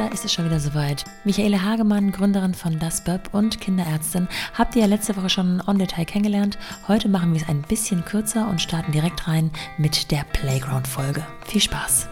da 0.00 0.06
ist 0.06 0.24
es 0.24 0.32
schon 0.32 0.46
wieder 0.46 0.60
soweit. 0.60 1.04
Michaela 1.24 1.62
Hagemann, 1.62 2.10
Gründerin 2.10 2.54
von 2.54 2.78
Das 2.78 3.04
Bub 3.04 3.20
und 3.32 3.60
Kinderärztin, 3.60 4.28
habt 4.56 4.74
ihr 4.74 4.82
ja 4.82 4.88
letzte 4.88 5.14
Woche 5.14 5.28
schon 5.28 5.62
on 5.66 5.78
Detail 5.78 6.06
kennengelernt. 6.06 6.58
Heute 6.88 7.10
machen 7.10 7.34
wir 7.34 7.42
es 7.42 7.48
ein 7.48 7.60
bisschen 7.60 8.02
kürzer 8.06 8.48
und 8.48 8.62
starten 8.62 8.92
direkt 8.92 9.28
rein 9.28 9.50
mit 9.76 10.10
der 10.10 10.24
Playground-Folge. 10.32 11.26
Viel 11.44 11.60
Spaß! 11.60 12.08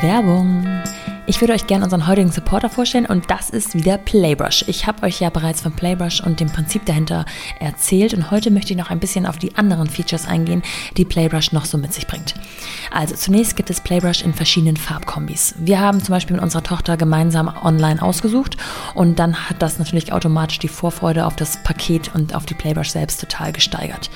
Werbung 0.00 0.73
ich 1.26 1.40
würde 1.40 1.54
euch 1.54 1.66
gerne 1.66 1.84
unseren 1.84 2.06
heutigen 2.06 2.30
Supporter 2.30 2.68
vorstellen 2.68 3.06
und 3.06 3.30
das 3.30 3.48
ist 3.48 3.74
wieder 3.74 3.96
Playbrush. 3.96 4.64
Ich 4.68 4.86
habe 4.86 5.06
euch 5.06 5.20
ja 5.20 5.30
bereits 5.30 5.62
von 5.62 5.72
Playbrush 5.72 6.20
und 6.20 6.38
dem 6.38 6.50
Prinzip 6.50 6.84
dahinter 6.84 7.24
erzählt 7.60 8.12
und 8.12 8.30
heute 8.30 8.50
möchte 8.50 8.72
ich 8.72 8.78
noch 8.78 8.90
ein 8.90 9.00
bisschen 9.00 9.24
auf 9.24 9.38
die 9.38 9.56
anderen 9.56 9.88
Features 9.88 10.26
eingehen, 10.26 10.62
die 10.98 11.06
Playbrush 11.06 11.52
noch 11.52 11.64
so 11.64 11.78
mit 11.78 11.94
sich 11.94 12.06
bringt. 12.06 12.34
Also 12.90 13.14
zunächst 13.14 13.56
gibt 13.56 13.70
es 13.70 13.80
Playbrush 13.80 14.22
in 14.22 14.34
verschiedenen 14.34 14.76
Farbkombis. 14.76 15.54
Wir 15.58 15.80
haben 15.80 16.02
zum 16.02 16.12
Beispiel 16.12 16.36
mit 16.36 16.42
unserer 16.42 16.62
Tochter 16.62 16.98
gemeinsam 16.98 17.50
online 17.62 18.02
ausgesucht 18.02 18.58
und 18.94 19.18
dann 19.18 19.48
hat 19.48 19.62
das 19.62 19.78
natürlich 19.78 20.12
automatisch 20.12 20.58
die 20.58 20.68
Vorfreude 20.68 21.24
auf 21.24 21.36
das 21.36 21.62
Paket 21.62 22.14
und 22.14 22.34
auf 22.34 22.44
die 22.44 22.54
Playbrush 22.54 22.90
selbst 22.90 23.20
total 23.20 23.52
gesteigert. 23.52 24.10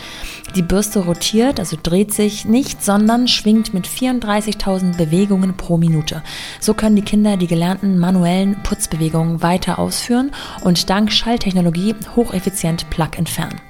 Die 0.56 0.62
Bürste 0.62 1.00
rotiert, 1.00 1.58
also 1.58 1.76
dreht 1.82 2.12
sich 2.12 2.44
nicht, 2.44 2.82
sondern 2.82 3.28
schwingt 3.28 3.72
mit 3.72 3.86
34.000 3.86 4.96
Bewegungen 4.96 5.56
pro 5.56 5.76
Minute. 5.78 6.22
So 6.60 6.74
können 6.74 6.97
die 6.98 7.04
Kinder 7.04 7.36
die 7.36 7.46
gelernten 7.46 7.96
manuellen 7.96 8.60
Putzbewegungen 8.64 9.40
weiter 9.40 9.78
ausführen 9.78 10.32
und 10.62 10.90
dank 10.90 11.12
Schalltechnologie 11.12 11.94
hocheffizient 12.16 12.90
Plug 12.90 13.10
entfernen. 13.16 13.60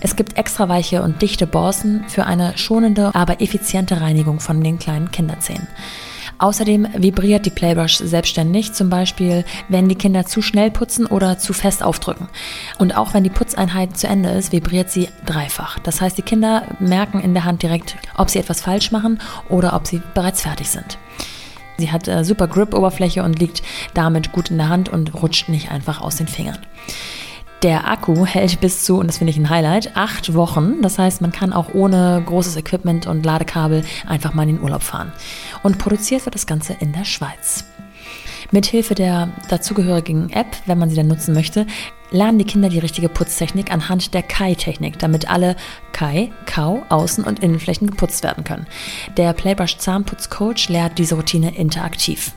Es 0.00 0.14
gibt 0.14 0.38
extra 0.38 0.68
weiche 0.68 1.02
und 1.02 1.20
dichte 1.20 1.48
Borsten 1.48 2.04
für 2.06 2.26
eine 2.26 2.56
schonende, 2.56 3.12
aber 3.12 3.40
effiziente 3.40 4.00
Reinigung 4.00 4.38
von 4.38 4.62
den 4.62 4.78
kleinen 4.78 5.10
Kinderzähnen. 5.10 5.66
Außerdem 6.38 6.86
vibriert 6.96 7.44
die 7.44 7.50
Playbrush 7.50 7.96
selbstständig, 7.96 8.72
zum 8.72 8.88
Beispiel, 8.88 9.44
wenn 9.68 9.88
die 9.88 9.96
Kinder 9.96 10.24
zu 10.24 10.40
schnell 10.40 10.70
putzen 10.70 11.06
oder 11.06 11.38
zu 11.38 11.54
fest 11.54 11.82
aufdrücken. 11.82 12.28
Und 12.78 12.96
auch 12.96 13.14
wenn 13.14 13.24
die 13.24 13.30
Putzeinheit 13.30 13.96
zu 13.96 14.06
Ende 14.06 14.30
ist, 14.30 14.52
vibriert 14.52 14.90
sie 14.90 15.08
dreifach. 15.26 15.80
Das 15.80 16.00
heißt, 16.00 16.16
die 16.18 16.22
Kinder 16.22 16.68
merken 16.78 17.18
in 17.20 17.34
der 17.34 17.44
Hand 17.44 17.62
direkt, 17.62 17.96
ob 18.16 18.30
sie 18.30 18.38
etwas 18.38 18.60
falsch 18.60 18.92
machen 18.92 19.20
oder 19.48 19.74
ob 19.74 19.88
sie 19.88 20.02
bereits 20.14 20.42
fertig 20.42 20.68
sind. 20.70 20.98
Sie 21.78 21.90
hat 21.90 22.08
äh, 22.08 22.24
super 22.24 22.48
Grip-Oberfläche 22.48 23.22
und 23.22 23.38
liegt 23.38 23.62
damit 23.94 24.32
gut 24.32 24.50
in 24.50 24.58
der 24.58 24.68
Hand 24.68 24.88
und 24.88 25.14
rutscht 25.14 25.48
nicht 25.48 25.70
einfach 25.70 26.00
aus 26.00 26.16
den 26.16 26.28
Fingern. 26.28 26.58
Der 27.62 27.88
Akku 27.88 28.26
hält 28.26 28.60
bis 28.60 28.84
zu, 28.84 28.98
und 28.98 29.06
das 29.06 29.18
finde 29.18 29.30
ich 29.30 29.38
ein 29.38 29.48
Highlight, 29.48 29.96
acht 29.96 30.34
Wochen. 30.34 30.82
Das 30.82 30.98
heißt, 30.98 31.22
man 31.22 31.32
kann 31.32 31.54
auch 31.54 31.72
ohne 31.72 32.22
großes 32.26 32.56
Equipment 32.56 33.06
und 33.06 33.24
Ladekabel 33.24 33.84
einfach 34.06 34.34
mal 34.34 34.42
in 34.42 34.56
den 34.56 34.62
Urlaub 34.62 34.82
fahren. 34.82 35.12
Und 35.62 35.78
produziert 35.78 36.26
wird 36.26 36.34
das 36.34 36.46
Ganze 36.46 36.76
in 36.78 36.92
der 36.92 37.06
Schweiz. 37.06 37.64
Mithilfe 38.50 38.94
der 38.94 39.30
dazugehörigen 39.48 40.30
App, 40.30 40.46
wenn 40.66 40.78
man 40.78 40.90
sie 40.90 40.96
dann 40.96 41.06
nutzen 41.08 41.34
möchte, 41.34 41.66
lernen 42.14 42.38
die 42.38 42.44
Kinder 42.44 42.68
die 42.68 42.78
richtige 42.78 43.08
Putztechnik 43.08 43.72
anhand 43.72 44.14
der 44.14 44.22
Kai-Technik, 44.22 44.98
damit 44.98 45.28
alle 45.28 45.56
Kai, 45.92 46.30
Kau, 46.46 46.84
Außen- 46.88 47.24
und 47.24 47.40
Innenflächen 47.40 47.90
geputzt 47.90 48.22
werden 48.22 48.44
können. 48.44 48.66
Der 49.16 49.32
Playbrush 49.32 49.78
Zahnputzcoach 49.78 50.68
lehrt 50.68 50.98
diese 50.98 51.16
Routine 51.16 51.54
interaktiv. 51.54 52.32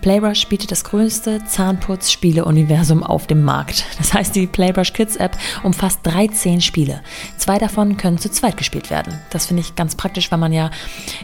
Playbrush 0.00 0.46
bietet 0.46 0.70
das 0.70 0.84
größte 0.84 1.44
Zahnputz-Spiele-Universum 1.44 3.02
auf 3.02 3.26
dem 3.26 3.44
Markt. 3.44 3.84
Das 3.98 4.14
heißt, 4.14 4.34
die 4.34 4.46
Playbrush 4.46 4.92
Kids 4.92 5.16
App 5.16 5.36
umfasst 5.62 6.00
13 6.04 6.60
Spiele. 6.60 7.02
Zwei 7.36 7.58
davon 7.58 7.96
können 7.96 8.18
zu 8.18 8.30
zweit 8.30 8.56
gespielt 8.56 8.88
werden. 8.88 9.18
Das 9.30 9.46
finde 9.46 9.62
ich 9.62 9.74
ganz 9.74 9.96
praktisch, 9.96 10.30
weil 10.30 10.38
man 10.38 10.52
ja 10.52 10.70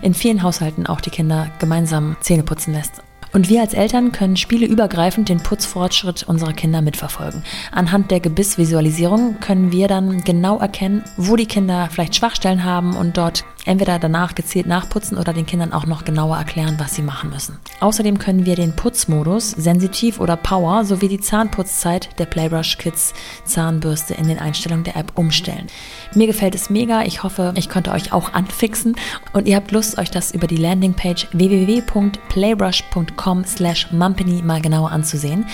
in 0.03 0.13
vielen 0.13 0.43
Haushalten 0.43 0.87
auch 0.87 1.01
die 1.01 1.11
Kinder 1.11 1.51
gemeinsam 1.59 2.17
Zähne 2.21 2.43
putzen 2.43 2.75
lässt. 2.75 3.03
Und 3.35 3.49
wir 3.49 3.61
als 3.63 3.75
Eltern 3.75 4.13
können 4.13 4.37
spieleübergreifend 4.37 5.29
den 5.29 5.43
Putzfortschritt 5.43 6.23
unserer 6.23 6.53
Kinder 6.53 6.83
mitverfolgen. 6.83 7.43
Anhand 7.73 8.13
der 8.13 8.21
Gebissvisualisierung 8.21 9.41
können 9.41 9.73
wir 9.73 9.89
dann 9.89 10.23
genau 10.23 10.61
erkennen, 10.61 11.03
wo 11.17 11.35
die 11.35 11.47
Kinder 11.47 11.89
vielleicht 11.91 12.15
Schwachstellen 12.15 12.63
haben 12.63 12.97
und 12.97 13.17
dort 13.17 13.45
entweder 13.65 13.99
danach 13.99 14.35
gezielt 14.35 14.67
nachputzen 14.67 15.17
oder 15.19 15.33
den 15.33 15.47
Kindern 15.47 15.73
auch 15.73 15.87
noch 15.87 16.05
genauer 16.05 16.37
erklären, 16.37 16.77
was 16.79 16.95
sie 16.95 17.03
machen 17.03 17.31
müssen. 17.31 17.59
Außerdem 17.81 18.19
können 18.19 18.47
wir 18.47 18.55
den 18.57 18.77
Putzmodus, 18.77 19.51
sensitiv 19.51 20.21
oder 20.21 20.37
Power 20.37 20.85
sowie 20.85 21.09
die 21.09 21.21
Zahnputzzeit 21.21 22.11
der 22.19 22.27
Playbrush 22.27 22.79
Kids 22.79 23.15
Zahnbürste 23.45 24.15
in 24.15 24.29
den 24.29 24.39
Einstellungen 24.39 24.85
der 24.85 24.97
App 24.97 25.13
umstellen. 25.17 25.67
Mir 26.15 26.27
gefällt 26.27 26.55
es 26.55 26.71
mega. 26.71 27.03
Ich 27.03 27.23
hoffe, 27.23 27.53
ich 27.57 27.69
konnte 27.69 27.93
euch 27.93 28.13
auch 28.13 28.33
anfixen 28.35 28.97
und 29.33 29.49
ihr 29.49 29.57
habt 29.57 29.73
Lust, 29.73 29.99
euch 29.99 30.11
das 30.11 30.33
über 30.33 30.47
die 30.47 30.57
Landingpage 30.57 31.29
www.playbrush.com 31.33 33.45
slash 33.45 33.93
mumpany 33.93 34.43
mal 34.43 34.61
genauer 34.61 34.93
anzusehen. 34.93 35.47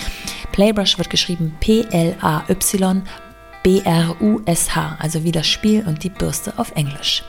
Playbrush 0.51 0.97
wird 0.97 1.09
geschrieben 1.09 1.55
P-L-A-Y 1.59 3.03
B-R-U-S-H, 3.63 4.97
also 4.99 5.23
wie 5.23 5.31
das 5.31 5.47
Spiel 5.47 5.83
und 5.85 6.03
die 6.03 6.09
Bürste 6.09 6.53
auf 6.57 6.71
Englisch. 6.75 7.23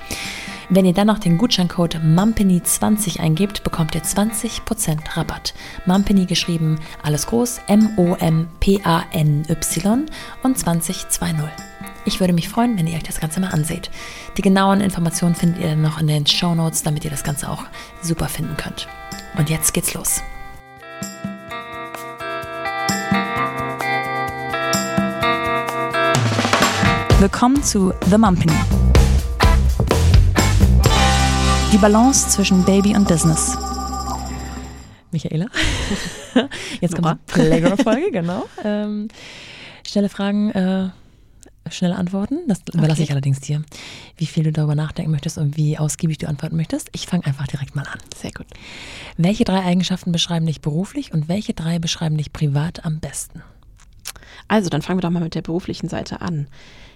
Wenn 0.68 0.84
ihr 0.84 0.92
dann 0.92 1.08
noch 1.08 1.18
den 1.18 1.38
Gutscheincode 1.38 1.96
MUMPANY20 1.96 3.20
eingebt, 3.20 3.64
bekommt 3.64 3.94
ihr 3.94 4.02
20% 4.02 5.16
Rabatt. 5.16 5.54
MUMPANY 5.86 6.26
geschrieben, 6.26 6.78
alles 7.02 7.26
groß, 7.26 7.60
M-O-M-P-A-N-Y 7.66 8.46
und 10.42 10.58
2020. 10.58 11.06
Ich 12.04 12.20
würde 12.20 12.32
mich 12.32 12.48
freuen, 12.48 12.76
wenn 12.78 12.86
ihr 12.86 12.96
euch 12.96 13.02
das 13.02 13.20
Ganze 13.20 13.40
mal 13.40 13.50
anseht. 13.50 13.90
Die 14.36 14.42
genauen 14.42 14.80
Informationen 14.80 15.34
findet 15.34 15.62
ihr 15.62 15.70
dann 15.70 15.82
noch 15.82 16.00
in 16.00 16.06
den 16.06 16.26
Show 16.26 16.54
Notes, 16.54 16.82
damit 16.82 17.04
ihr 17.04 17.10
das 17.10 17.24
Ganze 17.24 17.48
auch 17.48 17.64
super 18.00 18.28
finden 18.28 18.56
könnt. 18.56 18.88
Und 19.38 19.50
jetzt 19.50 19.72
geht's 19.72 19.94
los. 19.94 20.22
Willkommen 27.20 27.62
zu 27.62 27.92
The 28.10 28.18
Mumpany. 28.18 28.91
Die 31.72 31.78
Balance 31.78 32.28
zwischen 32.28 32.64
Baby 32.66 32.94
und 32.94 33.08
Business. 33.08 33.56
Michaela. 35.10 35.46
Jetzt 36.82 36.94
kommt 36.94 37.18
die 37.28 37.32
Playground-Folge, 37.32 38.10
genau. 38.10 38.44
Ähm, 38.62 39.08
schnelle 39.86 40.10
Fragen, 40.10 40.50
äh, 40.50 40.90
schnelle 41.70 41.96
Antworten. 41.96 42.40
Das 42.46 42.60
überlasse 42.68 42.92
okay. 42.92 43.02
ich 43.04 43.10
allerdings 43.10 43.40
dir, 43.40 43.62
wie 44.18 44.26
viel 44.26 44.44
du 44.44 44.52
darüber 44.52 44.74
nachdenken 44.74 45.12
möchtest 45.12 45.38
und 45.38 45.56
wie 45.56 45.78
ausgiebig 45.78 46.18
du 46.18 46.28
antworten 46.28 46.56
möchtest. 46.56 46.90
Ich 46.92 47.06
fange 47.06 47.24
einfach 47.24 47.46
direkt 47.46 47.74
mal 47.74 47.86
an. 47.86 47.98
Sehr 48.14 48.32
gut. 48.32 48.46
Welche 49.16 49.44
drei 49.44 49.64
Eigenschaften 49.64 50.12
beschreiben 50.12 50.44
dich 50.44 50.60
beruflich 50.60 51.14
und 51.14 51.28
welche 51.28 51.54
drei 51.54 51.78
beschreiben 51.78 52.18
dich 52.18 52.34
privat 52.34 52.84
am 52.84 53.00
besten? 53.00 53.42
Also, 54.46 54.68
dann 54.68 54.82
fangen 54.82 54.98
wir 54.98 55.02
doch 55.02 55.10
mal 55.10 55.22
mit 55.22 55.34
der 55.34 55.42
beruflichen 55.42 55.88
Seite 55.88 56.20
an. 56.20 56.48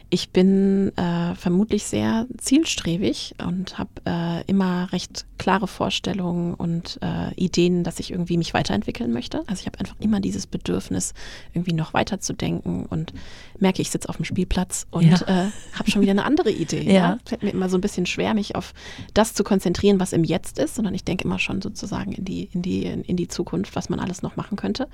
Ich 0.08 0.30
bin 0.30 0.96
äh, 0.96 1.34
vermutlich 1.34 1.84
sehr 1.84 2.26
zielstrebig 2.38 3.34
und 3.44 3.76
habe 3.76 3.90
äh, 4.06 4.44
immer 4.46 4.92
recht 4.92 5.26
klare 5.36 5.66
Vorstellungen 5.66 6.54
und 6.54 7.00
äh, 7.02 7.34
Ideen, 7.34 7.82
dass 7.82 7.98
ich 7.98 8.12
irgendwie 8.12 8.38
mich 8.38 8.54
weiterentwickeln 8.54 9.12
möchte. 9.12 9.42
Also 9.48 9.60
ich 9.60 9.66
habe 9.66 9.80
einfach 9.80 9.96
immer 9.98 10.20
dieses 10.20 10.46
Bedürfnis, 10.46 11.12
irgendwie 11.54 11.72
noch 11.72 11.92
weiter 11.92 12.20
zu 12.20 12.34
denken 12.34 12.86
und 12.86 13.12
merke, 13.58 13.82
ich 13.82 13.90
sitze 13.90 14.08
auf 14.08 14.16
dem 14.16 14.24
Spielplatz 14.24 14.86
und 14.92 15.10
ja. 15.10 15.46
Äh, 15.46 15.50
habe 15.72 15.90
schon 15.90 16.02
wieder 16.02 16.12
eine 16.12 16.24
andere 16.24 16.52
Idee. 16.52 16.82
ja. 16.86 16.92
ja. 16.92 17.18
Fällt 17.24 17.42
mir 17.42 17.50
immer 17.50 17.68
so 17.68 17.76
ein 17.76 17.80
bisschen 17.80 18.06
schwer, 18.06 18.32
mich 18.34 18.54
auf 18.54 18.74
das 19.12 19.34
zu 19.34 19.42
konzentrieren, 19.42 19.98
was 19.98 20.12
im 20.12 20.22
Jetzt 20.22 20.60
ist, 20.60 20.76
sondern 20.76 20.94
ich 20.94 21.02
denke 21.02 21.24
immer 21.24 21.40
schon 21.40 21.60
sozusagen 21.60 22.12
in 22.12 22.24
die, 22.24 22.48
in 22.52 22.62
die, 22.62 22.84
in 22.84 23.16
die 23.16 23.28
Zukunft, 23.28 23.74
was 23.74 23.88
man 23.88 23.98
alles 23.98 24.22
noch 24.22 24.36
machen 24.36 24.56
könnte. 24.56 24.86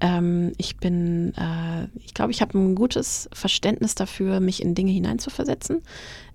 Ähm, 0.00 0.52
ich 0.56 0.76
bin, 0.78 1.34
äh, 1.36 1.86
ich 2.04 2.14
glaube, 2.14 2.32
ich 2.32 2.40
habe 2.40 2.58
ein 2.58 2.74
gutes 2.74 3.28
Verständnis 3.32 3.94
dafür, 3.94 4.39
mich 4.40 4.62
in 4.62 4.74
Dinge 4.74 4.92
hineinzuversetzen. 4.92 5.82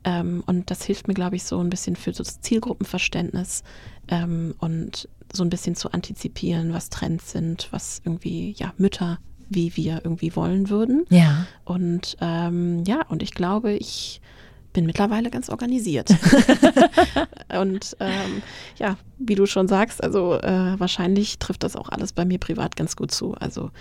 Ähm, 0.04 0.44
und 0.46 0.72
das 0.72 0.84
hilft 0.84 1.08
mir, 1.08 1.14
glaube 1.14 1.36
ich, 1.36 1.44
so 1.44 1.60
ein 1.60 1.70
bisschen 1.70 1.96
für 1.96 2.14
so 2.14 2.24
das 2.24 2.42
Zielgruppenverständnis 2.42 3.64
ähm, 4.08 4.56
und 4.60 5.10
so 5.34 5.44
ein 5.44 5.50
bisschen 5.50 5.76
zu 5.76 5.92
antizipieren, 5.92 6.74
was 6.74 6.90
Trends 6.90 7.32
sind, 7.32 7.68
was 7.72 8.02
irgendwie, 8.06 8.56
ja, 8.58 8.74
Mütter 8.78 9.20
wie 9.50 9.76
wir 9.76 10.02
irgendwie 10.04 10.36
wollen 10.36 10.70
würden. 10.70 11.06
Ja. 11.10 11.46
Und 11.64 12.18
ähm, 12.22 12.84
ja, 12.86 13.06
und 13.08 13.22
ich 13.22 13.32
glaube, 13.32 13.74
ich 13.74 14.22
bin 14.76 14.86
mittlerweile 14.86 15.32
ganz 15.32 15.50
organisiert. 15.50 16.10
und 17.60 17.96
ähm, 18.02 18.44
ja, 18.78 18.98
wie 19.18 19.36
du 19.36 19.46
schon 19.46 19.70
sagst, 19.70 20.04
also 20.04 20.34
äh, 20.34 20.78
wahrscheinlich 20.78 21.40
trifft 21.40 21.64
das 21.64 21.78
auch 21.78 21.88
alles 21.90 22.12
bei 22.12 22.26
mir 22.26 22.38
privat 22.40 22.76
ganz 22.76 22.98
gut 22.98 23.12
zu. 23.12 23.36
Also 23.36 23.72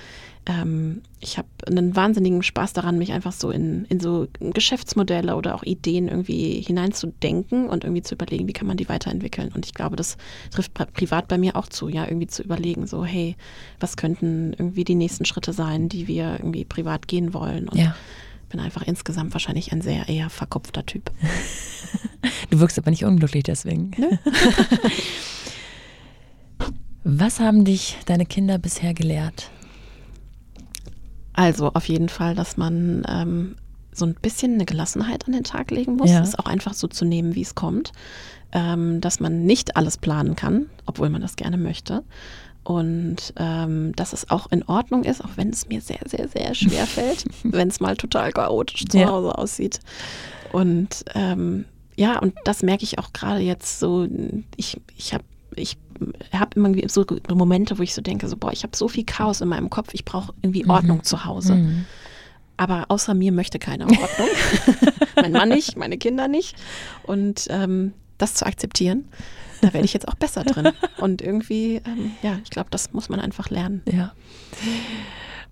ähm, 0.46 1.02
ich 1.18 1.36
habe 1.36 1.48
einen 1.66 1.96
wahnsinnigen 1.96 2.44
Spaß 2.44 2.74
daran, 2.74 2.96
mich 2.96 3.12
einfach 3.12 3.32
so 3.32 3.50
in, 3.50 3.86
in 3.86 3.98
so 3.98 4.28
Geschäftsmodelle 4.38 5.34
oder 5.34 5.56
auch 5.56 5.64
Ideen 5.64 6.06
irgendwie 6.06 6.60
hineinzudenken 6.60 7.68
und 7.68 7.82
irgendwie 7.82 8.02
zu 8.02 8.14
überlegen, 8.14 8.46
wie 8.46 8.52
kann 8.52 8.68
man 8.68 8.76
die 8.76 8.88
weiterentwickeln. 8.88 9.50
Und 9.52 9.66
ich 9.66 9.74
glaube, 9.74 9.96
das 9.96 10.16
trifft 10.52 10.74
privat 10.74 11.26
bei 11.26 11.38
mir 11.38 11.56
auch 11.56 11.68
zu, 11.68 11.88
ja, 11.88 12.04
irgendwie 12.04 12.28
zu 12.28 12.44
überlegen, 12.44 12.86
so, 12.86 13.04
hey, 13.04 13.34
was 13.80 13.96
könnten 13.96 14.52
irgendwie 14.52 14.84
die 14.84 14.94
nächsten 14.94 15.24
Schritte 15.24 15.52
sein, 15.52 15.88
die 15.88 16.06
wir 16.06 16.34
irgendwie 16.34 16.64
privat 16.64 17.08
gehen 17.08 17.34
wollen. 17.34 17.68
Und 17.68 17.78
ja 17.78 17.96
bin 18.54 18.60
einfach 18.60 18.82
insgesamt 18.86 19.32
wahrscheinlich 19.32 19.72
ein 19.72 19.80
sehr 19.80 20.08
eher 20.08 20.30
verkopfter 20.30 20.86
Typ. 20.86 21.10
Du 22.50 22.58
wirkst 22.58 22.78
aber 22.78 22.90
nicht 22.90 23.04
unglücklich 23.04 23.42
deswegen. 23.42 23.90
Nö. 23.98 24.16
Was 27.04 27.38
haben 27.38 27.66
dich 27.66 27.98
deine 28.06 28.24
Kinder 28.24 28.56
bisher 28.56 28.94
gelehrt? 28.94 29.50
Also 31.34 31.72
auf 31.74 31.86
jeden 31.86 32.08
Fall, 32.08 32.34
dass 32.34 32.56
man 32.56 33.04
ähm, 33.08 33.56
so 33.92 34.06
ein 34.06 34.14
bisschen 34.14 34.54
eine 34.54 34.64
Gelassenheit 34.64 35.26
an 35.26 35.32
den 35.32 35.44
Tag 35.44 35.70
legen 35.70 35.96
muss, 35.96 36.10
ja. 36.10 36.22
es 36.22 36.38
auch 36.38 36.46
einfach 36.46 36.72
so 36.72 36.88
zu 36.88 37.04
nehmen, 37.04 37.34
wie 37.34 37.42
es 37.42 37.54
kommt, 37.54 37.92
ähm, 38.52 39.02
dass 39.02 39.20
man 39.20 39.44
nicht 39.44 39.76
alles 39.76 39.98
planen 39.98 40.34
kann, 40.34 40.70
obwohl 40.86 41.10
man 41.10 41.20
das 41.20 41.36
gerne 41.36 41.58
möchte. 41.58 42.04
Und 42.64 43.34
ähm, 43.36 43.94
dass 43.94 44.14
es 44.14 44.30
auch 44.30 44.50
in 44.50 44.62
Ordnung 44.64 45.04
ist, 45.04 45.22
auch 45.22 45.36
wenn 45.36 45.50
es 45.50 45.68
mir 45.68 45.80
sehr, 45.80 46.00
sehr, 46.06 46.28
sehr 46.28 46.54
schwer 46.54 46.86
fällt, 46.86 47.24
wenn 47.42 47.68
es 47.68 47.80
mal 47.80 47.96
total 47.96 48.32
chaotisch 48.32 48.86
zu 48.86 48.98
ja. 48.98 49.08
Hause 49.08 49.36
aussieht. 49.36 49.80
Und 50.52 51.04
ähm, 51.14 51.66
ja, 51.96 52.18
und 52.18 52.34
das 52.44 52.62
merke 52.62 52.84
ich 52.84 52.98
auch 52.98 53.12
gerade 53.12 53.40
jetzt 53.40 53.78
so, 53.78 54.08
ich, 54.56 54.80
ich 54.96 55.14
habe 55.14 55.24
ich 55.56 55.76
habe 56.32 56.56
immer 56.56 56.72
so 56.88 57.04
Momente, 57.32 57.78
wo 57.78 57.82
ich 57.82 57.94
so 57.94 58.02
denke, 58.02 58.28
so 58.28 58.36
boah, 58.36 58.52
ich 58.52 58.62
habe 58.64 58.76
so 58.76 58.88
viel 58.88 59.04
Chaos 59.04 59.40
in 59.40 59.48
meinem 59.48 59.70
Kopf, 59.70 59.90
ich 59.92 60.04
brauche 60.04 60.32
irgendwie 60.42 60.64
mhm. 60.64 60.70
Ordnung 60.70 60.98
mhm. 60.98 61.04
zu 61.04 61.24
Hause. 61.24 61.54
Mhm. 61.54 61.84
Aber 62.56 62.86
außer 62.88 63.14
mir 63.14 63.32
möchte 63.32 63.58
keiner 63.58 63.86
Ordnung. 63.86 64.28
mein 65.16 65.32
Mann 65.32 65.48
nicht, 65.48 65.76
meine 65.76 65.98
Kinder 65.98 66.28
nicht. 66.28 66.56
Und 67.04 67.46
ähm, 67.50 67.92
das 68.18 68.34
zu 68.34 68.46
akzeptieren, 68.46 69.08
da 69.64 69.72
werde 69.72 69.84
ich 69.84 69.94
jetzt 69.94 70.08
auch 70.08 70.14
besser 70.14 70.44
drin. 70.44 70.70
Und 70.98 71.22
irgendwie, 71.22 71.76
ähm, 71.86 72.12
ja, 72.22 72.38
ich 72.42 72.50
glaube, 72.50 72.68
das 72.70 72.92
muss 72.92 73.08
man 73.08 73.20
einfach 73.20 73.50
lernen. 73.50 73.82
Ja. 73.90 74.12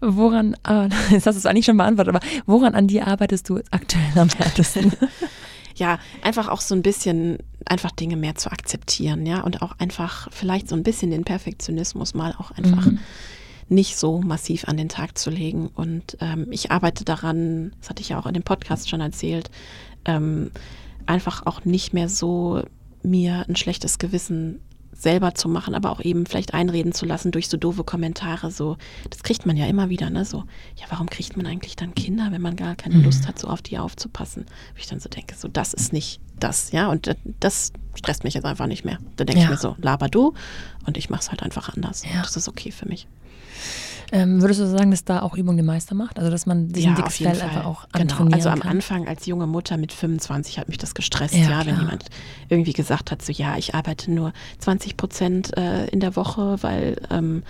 Woran, 0.00 0.56
äh, 0.68 0.88
jetzt 1.10 1.26
hast 1.26 1.36
du 1.36 1.38
es 1.38 1.46
eigentlich 1.46 1.64
schon 1.64 1.76
beantwortet, 1.76 2.14
aber 2.14 2.26
woran 2.46 2.74
an 2.74 2.88
dir 2.88 3.06
arbeitest 3.06 3.48
du 3.48 3.60
aktuell 3.70 4.18
am 4.18 4.28
härtesten? 4.28 4.92
ja, 5.76 5.98
einfach 6.22 6.48
auch 6.48 6.60
so 6.60 6.74
ein 6.74 6.82
bisschen, 6.82 7.38
einfach 7.64 7.92
Dinge 7.92 8.16
mehr 8.16 8.34
zu 8.34 8.50
akzeptieren, 8.50 9.24
ja, 9.26 9.42
und 9.42 9.62
auch 9.62 9.78
einfach 9.78 10.28
vielleicht 10.32 10.68
so 10.68 10.76
ein 10.76 10.82
bisschen 10.82 11.10
den 11.10 11.24
Perfektionismus 11.24 12.14
mal 12.14 12.34
auch 12.38 12.50
einfach 12.50 12.86
mhm. 12.86 12.98
nicht 13.68 13.96
so 13.96 14.20
massiv 14.20 14.66
an 14.66 14.76
den 14.76 14.88
Tag 14.88 15.16
zu 15.16 15.30
legen. 15.30 15.68
Und 15.68 16.16
ähm, 16.20 16.48
ich 16.50 16.70
arbeite 16.70 17.04
daran, 17.04 17.72
das 17.80 17.90
hatte 17.90 18.02
ich 18.02 18.10
ja 18.10 18.18
auch 18.18 18.26
in 18.26 18.34
dem 18.34 18.42
Podcast 18.42 18.90
schon 18.90 19.00
erzählt, 19.00 19.50
ähm, 20.04 20.50
einfach 21.06 21.46
auch 21.46 21.64
nicht 21.64 21.92
mehr 21.92 22.08
so 22.08 22.62
mir 23.02 23.44
ein 23.48 23.56
schlechtes 23.56 23.98
Gewissen 23.98 24.60
selber 24.94 25.34
zu 25.34 25.48
machen, 25.48 25.74
aber 25.74 25.90
auch 25.90 26.00
eben 26.00 26.26
vielleicht 26.26 26.54
einreden 26.54 26.92
zu 26.92 27.06
lassen 27.06 27.32
durch 27.32 27.48
so 27.48 27.56
doofe 27.56 27.82
Kommentare. 27.82 28.50
So, 28.50 28.76
das 29.10 29.22
kriegt 29.22 29.46
man 29.46 29.56
ja 29.56 29.66
immer 29.66 29.88
wieder, 29.88 30.10
ne? 30.10 30.24
So, 30.24 30.44
ja, 30.76 30.86
warum 30.90 31.08
kriegt 31.08 31.36
man 31.36 31.46
eigentlich 31.46 31.76
dann 31.76 31.94
Kinder, 31.94 32.28
wenn 32.30 32.42
man 32.42 32.56
gar 32.56 32.76
keine 32.76 32.96
mhm. 32.96 33.04
Lust 33.04 33.26
hat, 33.26 33.38
so 33.38 33.48
auf 33.48 33.62
die 33.62 33.78
aufzupassen? 33.78 34.44
Wo 34.46 34.78
ich 34.78 34.86
dann 34.86 35.00
so 35.00 35.08
denke, 35.08 35.34
so, 35.34 35.48
das 35.48 35.74
ist 35.74 35.92
nicht 35.92 36.20
das, 36.38 36.72
ja, 36.72 36.88
und 36.88 37.16
das 37.40 37.72
stresst 37.94 38.24
mich 38.24 38.34
jetzt 38.34 38.44
einfach 38.44 38.66
nicht 38.66 38.84
mehr. 38.84 38.98
Da 39.16 39.24
denke 39.24 39.40
ja. 39.40 39.46
ich 39.46 39.50
mir 39.50 39.56
so, 39.56 39.76
laber 39.78 40.08
du 40.08 40.34
und 40.86 40.96
ich 40.96 41.10
mache 41.10 41.22
es 41.22 41.30
halt 41.30 41.42
einfach 41.42 41.74
anders. 41.74 42.04
Ja. 42.04 42.22
Das 42.22 42.36
ist 42.36 42.48
okay 42.48 42.70
für 42.70 42.86
mich. 42.86 43.06
Ähm, 44.12 44.42
würdest 44.42 44.60
du 44.60 44.66
sagen, 44.66 44.90
dass 44.90 45.04
da 45.04 45.22
auch 45.22 45.36
Übung 45.36 45.56
den 45.56 45.64
Meister 45.64 45.94
macht? 45.94 46.18
Also, 46.18 46.30
dass 46.30 46.44
man 46.44 46.68
diesen 46.68 46.90
ja, 46.90 46.96
dickes 46.96 47.16
Fell 47.16 47.34
Fall. 47.34 47.48
einfach 47.48 47.64
auch 47.64 47.88
genau. 47.88 48.02
antrainieren 48.02 48.34
Also 48.34 48.50
am 48.50 48.60
kann? 48.60 48.70
Anfang 48.70 49.08
als 49.08 49.24
junge 49.24 49.46
Mutter 49.46 49.78
mit 49.78 49.90
25 49.90 50.58
hat 50.58 50.68
mich 50.68 50.76
das 50.76 50.94
gestresst, 50.94 51.34
ja, 51.34 51.48
ja 51.48 51.66
wenn 51.66 51.78
jemand 51.78 52.04
irgendwie 52.50 52.74
gesagt 52.74 53.10
hat, 53.10 53.22
so 53.22 53.32
ja, 53.32 53.56
ich 53.56 53.74
arbeite 53.74 54.12
nur 54.12 54.34
20 54.58 54.98
Prozent 54.98 55.56
äh, 55.56 55.86
in 55.86 56.00
der 56.00 56.14
Woche, 56.14 56.58
weil 56.60 57.00
ähm, 57.10 57.42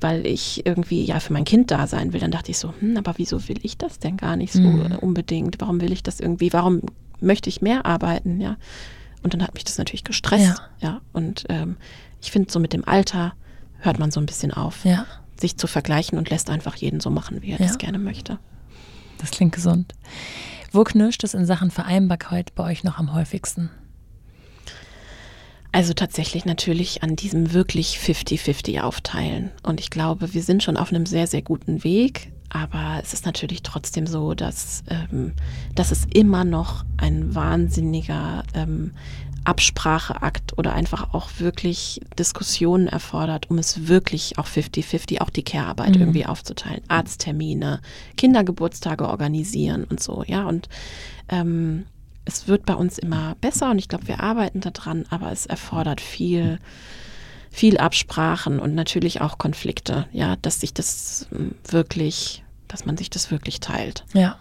weil 0.00 0.26
ich 0.26 0.64
irgendwie 0.66 1.04
ja 1.04 1.20
für 1.20 1.32
mein 1.32 1.44
Kind 1.44 1.70
da 1.70 1.86
sein 1.86 2.12
will. 2.12 2.20
Dann 2.20 2.30
dachte 2.30 2.50
ich 2.50 2.58
so, 2.58 2.72
hm, 2.80 2.96
aber 2.96 3.14
wieso 3.16 3.48
will 3.48 3.58
ich 3.62 3.76
das 3.76 3.98
denn 3.98 4.16
gar 4.16 4.36
nicht 4.36 4.52
so 4.52 4.60
mhm. 4.60 4.96
unbedingt? 5.00 5.60
Warum 5.60 5.80
will 5.80 5.92
ich 5.92 6.02
das 6.02 6.20
irgendwie? 6.20 6.52
Warum 6.52 6.82
möchte 7.20 7.48
ich 7.48 7.62
mehr 7.62 7.86
arbeiten? 7.86 8.40
Ja. 8.40 8.56
Und 9.22 9.34
dann 9.34 9.42
hat 9.42 9.54
mich 9.54 9.64
das 9.64 9.78
natürlich 9.78 10.04
gestresst. 10.04 10.62
Ja. 10.80 10.88
ja. 10.88 11.00
Und 11.12 11.44
ähm, 11.48 11.76
ich 12.20 12.30
finde, 12.30 12.52
so 12.52 12.58
mit 12.58 12.72
dem 12.72 12.86
Alter 12.86 13.34
hört 13.78 13.98
man 13.98 14.10
so 14.10 14.20
ein 14.20 14.26
bisschen 14.26 14.52
auf. 14.52 14.84
Ja 14.84 15.06
sich 15.40 15.56
zu 15.56 15.66
vergleichen 15.66 16.18
und 16.18 16.30
lässt 16.30 16.50
einfach 16.50 16.76
jeden 16.76 17.00
so 17.00 17.10
machen, 17.10 17.42
wie 17.42 17.52
er 17.52 17.60
ja. 17.60 17.66
das 17.66 17.78
gerne 17.78 17.98
möchte. 17.98 18.38
Das 19.18 19.30
klingt 19.30 19.54
gesund. 19.54 19.94
Wo 20.72 20.84
knirscht 20.84 21.24
es 21.24 21.34
in 21.34 21.46
Sachen 21.46 21.70
Vereinbarkeit 21.70 22.54
bei 22.54 22.64
euch 22.64 22.84
noch 22.84 22.98
am 22.98 23.14
häufigsten? 23.14 23.70
Also 25.72 25.92
tatsächlich 25.92 26.44
natürlich 26.44 27.02
an 27.02 27.16
diesem 27.16 27.52
wirklich 27.52 27.98
50-50 27.98 28.80
aufteilen. 28.80 29.50
Und 29.62 29.80
ich 29.80 29.90
glaube, 29.90 30.32
wir 30.32 30.42
sind 30.42 30.62
schon 30.62 30.76
auf 30.76 30.90
einem 30.90 31.06
sehr, 31.06 31.26
sehr 31.26 31.42
guten 31.42 31.84
Weg. 31.84 32.32
Aber 32.48 33.00
es 33.02 33.12
ist 33.12 33.26
natürlich 33.26 33.62
trotzdem 33.62 34.06
so, 34.06 34.32
dass, 34.34 34.84
ähm, 34.88 35.34
dass 35.74 35.90
es 35.90 36.06
immer 36.14 36.44
noch 36.44 36.84
ein 36.96 37.34
wahnsinniger 37.34 38.44
ähm, 38.54 38.92
Abspracheakt 39.46 40.58
oder 40.58 40.72
einfach 40.72 41.14
auch 41.14 41.30
wirklich 41.38 42.00
Diskussionen 42.18 42.88
erfordert, 42.88 43.48
um 43.50 43.58
es 43.58 43.86
wirklich 43.86 44.38
auch 44.38 44.46
50-50, 44.46 45.20
auch 45.20 45.30
die 45.30 45.44
Care-Arbeit 45.44 45.94
mhm. 45.94 46.00
irgendwie 46.00 46.26
aufzuteilen. 46.26 46.82
Arzttermine, 46.88 47.80
Kindergeburtstage 48.16 49.08
organisieren 49.08 49.84
und 49.84 50.02
so, 50.02 50.24
ja. 50.26 50.44
Und 50.46 50.68
ähm, 51.28 51.86
es 52.24 52.48
wird 52.48 52.66
bei 52.66 52.74
uns 52.74 52.98
immer 52.98 53.36
besser 53.40 53.70
und 53.70 53.78
ich 53.78 53.88
glaube, 53.88 54.08
wir 54.08 54.20
arbeiten 54.20 54.60
daran, 54.60 55.04
aber 55.10 55.30
es 55.30 55.46
erfordert 55.46 56.00
viel, 56.00 56.58
viel 57.50 57.78
Absprachen 57.78 58.58
und 58.58 58.74
natürlich 58.74 59.20
auch 59.20 59.38
Konflikte, 59.38 60.06
ja, 60.12 60.36
dass 60.42 60.60
sich 60.60 60.74
das 60.74 61.28
ähm, 61.32 61.54
wirklich, 61.68 62.42
dass 62.66 62.84
man 62.84 62.96
sich 62.96 63.10
das 63.10 63.30
wirklich 63.30 63.60
teilt. 63.60 64.04
Ja. 64.12 64.38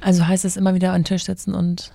Also 0.00 0.26
heißt 0.26 0.44
es 0.44 0.56
immer 0.56 0.74
wieder 0.74 0.92
an 0.92 1.02
den 1.02 1.06
Tisch 1.06 1.24
sitzen 1.24 1.54
und 1.54 1.92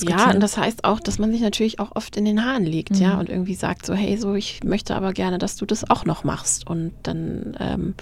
diskutieren. 0.00 0.28
Ja, 0.28 0.34
und 0.34 0.40
das 0.40 0.56
heißt 0.56 0.84
auch, 0.84 1.00
dass 1.00 1.18
man 1.18 1.32
sich 1.32 1.40
natürlich 1.40 1.80
auch 1.80 1.92
oft 1.94 2.16
in 2.16 2.24
den 2.24 2.44
Haaren 2.44 2.64
liegt, 2.64 2.92
mhm. 2.92 3.00
ja, 3.00 3.18
und 3.18 3.28
irgendwie 3.28 3.54
sagt 3.54 3.86
so, 3.86 3.94
hey, 3.94 4.16
so, 4.16 4.34
ich 4.34 4.62
möchte 4.64 4.94
aber 4.94 5.12
gerne, 5.12 5.38
dass 5.38 5.56
du 5.56 5.66
das 5.66 5.88
auch 5.88 6.04
noch 6.04 6.24
machst. 6.24 6.66
Und 6.66 6.92
dann 7.02 7.56
ähm, 7.60 7.94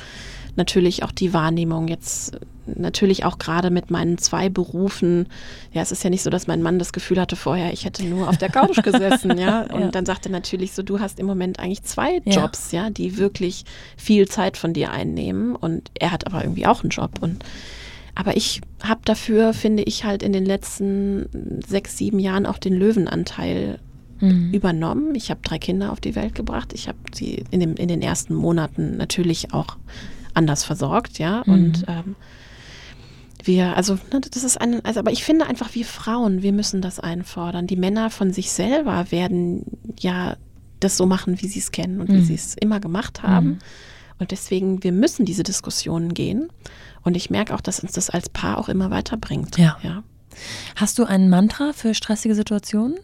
natürlich 0.57 1.03
auch 1.03 1.13
die 1.13 1.33
Wahrnehmung 1.33 1.89
jetzt, 1.89 2.39
natürlich 2.67 3.25
auch 3.25 3.39
gerade 3.39 3.71
mit 3.71 3.91
meinen 3.91 4.19
zwei 4.19 4.49
Berufen. 4.49 5.29
Ja, 5.73 5.83
es 5.83 5.93
ist 5.93 6.05
ja 6.05 6.11
nicht 6.11 6.23
so, 6.23 6.31
dass 6.31 6.47
mein 6.47 6.63
Mann 6.63 6.79
das 6.79 6.93
Gefühl 6.93 7.21
hatte 7.21 7.37
vorher, 7.37 7.73
ich 7.73 7.85
hätte 7.85 8.05
nur 8.05 8.29
auf 8.29 8.37
der 8.37 8.51
Couch 8.51 8.77
gesessen, 8.83 9.39
ja. 9.39 9.63
Und 9.63 9.81
ja. 9.81 9.89
dann 9.89 10.07
sagte 10.07 10.31
natürlich 10.31 10.73
so, 10.73 10.83
du 10.83 11.01
hast 11.01 11.19
im 11.19 11.27
Moment 11.27 11.59
eigentlich 11.59 11.83
zwei 11.83 12.21
Jobs, 12.25 12.73
ja. 12.73 12.85
ja, 12.85 12.91
die 12.91 13.19
wirklich 13.19 13.65
viel 13.97 14.29
Zeit 14.29 14.57
von 14.57 14.73
dir 14.73 14.93
einnehmen. 14.93 15.57
Und 15.57 15.91
er 15.99 16.13
hat 16.13 16.27
aber 16.27 16.43
irgendwie 16.43 16.67
auch 16.67 16.83
einen 16.83 16.91
Job. 16.91 17.13
Und 17.21 17.45
aber 18.15 18.37
ich 18.37 18.61
habe 18.83 19.01
dafür, 19.05 19.55
finde 19.55 19.83
ich, 19.85 20.05
halt 20.05 20.23
in 20.23 20.33
den 20.33 20.45
letzten 20.45 21.61
sechs, 21.67 21.97
sieben 21.97 22.19
Jahren 22.19 22.47
auch 22.47 22.59
den 22.59 22.75
Löwenanteil 22.75 23.79
mhm. 24.21 24.53
übernommen. 24.53 25.15
Ich 25.15 25.31
habe 25.31 25.41
drei 25.43 25.59
Kinder 25.59 25.93
auf 25.93 26.01
die 26.01 26.15
Welt 26.15 26.35
gebracht. 26.35 26.73
Ich 26.75 26.89
habe 26.89 26.99
sie 27.15 27.45
in, 27.51 27.61
dem, 27.61 27.75
in 27.75 27.89
den 27.89 28.03
ersten 28.03 28.35
Monaten 28.35 28.97
natürlich 28.97 29.55
auch 29.55 29.77
anders 30.35 30.65
versorgt, 30.65 31.19
ja. 31.19 31.43
Mhm. 31.47 31.53
Und 31.53 31.85
ähm, 31.89 32.17
wir, 33.45 33.77
also 33.77 33.95
ne, 34.13 34.21
das 34.31 34.45
ist 34.45 34.61
ein, 34.61 34.85
also 34.85 35.01
aber 35.01 35.11
ich 35.11 35.25
finde 35.25 35.47
einfach, 35.47 35.75
wir 35.75 35.85
Frauen, 35.85 36.43
wir 36.43 36.53
müssen 36.53 36.83
das 36.83 37.01
einfordern. 37.01 37.67
Die 37.67 37.77
Männer 37.77 38.11
von 38.11 38.33
sich 38.33 38.53
selber 38.53 39.11
werden 39.11 39.65
ja 39.99 40.37
das 40.81 40.97
so 40.97 41.07
machen, 41.07 41.41
wie 41.41 41.49
sie 41.49 41.61
es 41.61 41.73
kennen 41.73 42.01
und 42.01 42.09
mhm. 42.09 42.15
wie 42.15 42.23
sie 42.23 42.35
es 42.35 42.55
immer 42.55 42.81
gemacht 42.81 43.23
haben. 43.23 43.59
Und 44.19 44.31
deswegen, 44.31 44.83
wir 44.83 44.93
müssen 44.93 45.25
diese 45.25 45.43
Diskussionen 45.43 46.15
gehen. 46.15 46.49
Und 47.03 47.17
ich 47.17 47.31
merke 47.31 47.55
auch, 47.55 47.61
dass 47.61 47.81
uns 47.81 47.93
das 47.93 48.11
als 48.11 48.29
Paar 48.29 48.59
auch 48.59 48.69
immer 48.69 48.91
weiterbringt. 48.91 49.59
Ja. 49.59 49.79
ja. 49.83 50.03
Hast 50.77 50.99
du 50.99 51.05
ein 51.05 51.29
Mantra 51.29 51.73
für 51.73 51.95
stressige 51.95 52.35
Situationen? 52.35 52.99